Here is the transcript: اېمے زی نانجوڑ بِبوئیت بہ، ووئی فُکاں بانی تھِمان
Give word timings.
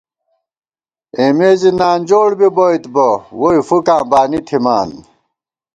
اېمے 1.17 1.49
زی 1.59 1.69
نانجوڑ 1.79 2.29
بِبوئیت 2.39 2.85
بہ، 2.93 3.07
ووئی 3.39 3.59
فُکاں 3.67 4.03
بانی 4.09 4.39
تھِمان 4.47 4.89